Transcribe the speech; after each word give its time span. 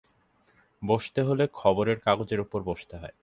বসতে 0.81 1.21
হলে 1.21 1.43
খবরের 1.53 1.97
কাগজের 1.99 2.39
ওপর 2.39 2.59
বসতে 2.63 2.95
হয়। 2.97 3.15